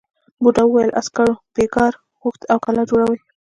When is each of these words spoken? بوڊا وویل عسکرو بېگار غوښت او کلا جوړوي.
بوڊا 0.43 0.63
وویل 0.65 0.91
عسکرو 0.99 1.33
بېگار 1.55 1.93
غوښت 2.21 2.41
او 2.51 2.57
کلا 2.65 2.83
جوړوي. 2.89 3.19